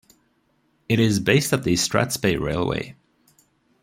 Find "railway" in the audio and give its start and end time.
2.39-2.95